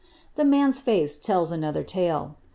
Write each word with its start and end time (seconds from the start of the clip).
The 0.33 0.45
man's 0.45 0.79
face 0.79 1.19
tells 1.19 1.51
another 1.51 1.83
talc. 1.83 2.31